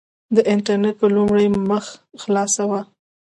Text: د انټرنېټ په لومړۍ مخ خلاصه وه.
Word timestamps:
د 0.35 0.37
انټرنېټ 0.51 0.95
په 0.99 1.05
لومړۍ 1.15 1.47
مخ 1.69 1.85
خلاصه 2.21 2.63
وه. 2.69 2.81